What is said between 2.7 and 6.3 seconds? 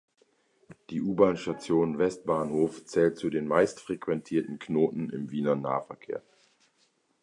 zählt zu den meistfrequentierten Knoten im Wiener Nahverkehr.